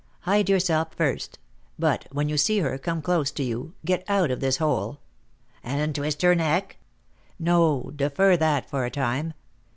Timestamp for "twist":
5.93-6.23